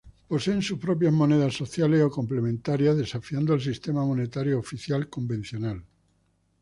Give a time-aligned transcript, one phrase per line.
[0.29, 5.77] Poseen sus propias monedas sociales o complementarias desafiando al sistema monetario oficial convencional.